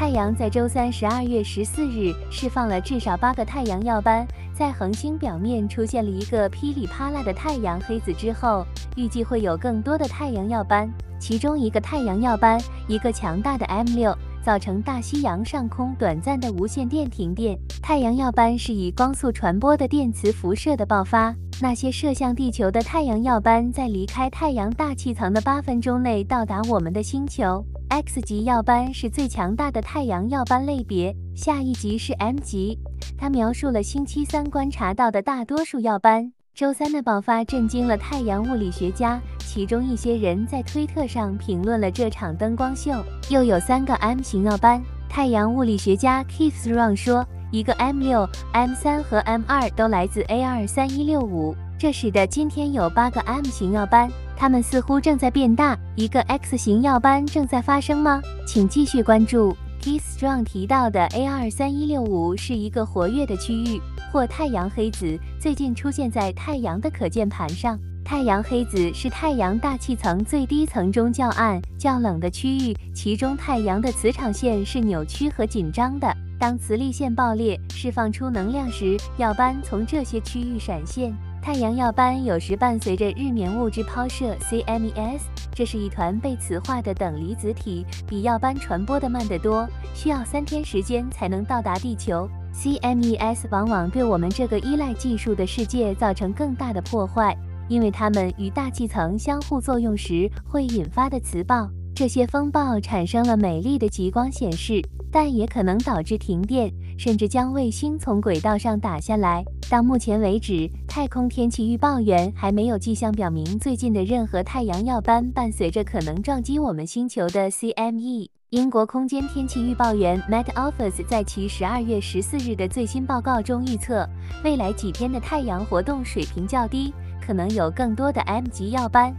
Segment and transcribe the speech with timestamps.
[0.00, 8.64] 太阳在周三十二月十四日释放了至少八个太阳耀斑，在恒星表面出现了一个噼里啪啦的太阳黑子之后，
[8.96, 10.90] 预计会有更多的太阳耀斑。
[11.18, 17.58] 其中一个太阳耀斑，一个强大的 M 六，造成大西洋上空短暂的无线电停电。
[17.82, 21.34] 太阳耀斑是以光速传播的电磁辐射的爆发。
[21.60, 27.62] 那些射向地球的太阳耀斑，在离开太阳大气层的八分钟内到达我们的星球。
[27.90, 32.78] X 级耀斑是最强大的太阳耀斑类别，下一级是 M 级。
[33.18, 36.32] 它描述了星期三观察到的大多数耀斑。
[36.54, 42.92] 周三的爆发震惊了太阳物理学家，其中一些人在推特上评论了这场灯光秀。
[43.28, 44.80] 又有三个 M 型耀斑。
[45.08, 54.08] 太阳物理学家 Keith Rong 说，一个 M 六、M 三和 M 二都来自 A 二三一六五，这使得今天有八个 M 型耀斑。
[54.40, 58.22] 它们似乎正在变大，一个 X 型耀斑正在发生吗？
[58.46, 59.54] 请继续关注。
[59.82, 63.78] Keith Strong 提到的 A 二三一六五是一个活跃的区域，
[64.10, 67.78] 或太阳黑子，最近出现在太阳的可见盘上。
[68.02, 76.10] 太阳黑子是太阳大气层最低层中较暗、较冷的区域，其中太阳的磁场线是扭曲和紧张的。
[76.38, 81.14] 当磁力线爆裂，释放出能量时，耀斑从这些区域闪现。
[81.42, 85.20] 太阳耀斑有时伴随着日冕物质抛射 （CMES），
[85.54, 92.28] 这是一团被磁化的等离子体，比耀斑传播的慢得多，需要三天时间才能到达地球。
[92.54, 97.34] CMES 往往对我们这个依赖技术的世界造成更大的破坏，
[97.68, 101.66] 因为它们与大气层相互作用时会引发的磁暴。
[101.94, 104.82] 这些风暴产生了美丽的极光显示。
[105.12, 109.44] 但也可能导致停电，甚至将卫星从轨道上打下来。
[109.70, 124.04] 到目前为止太空天气预报员还没有迹象表明最近的任何太阳耀斑伴随着可能撞击我们星球的 cme 英国空间天气预报员 Met office 在其十二月十四日的最新报告中预测
[124.42, 126.92] 未来几天的太阳活动水平较低
[127.24, 129.14] 可能有更多的 m 级耀斑。